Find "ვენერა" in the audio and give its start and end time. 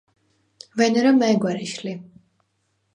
0.77-1.11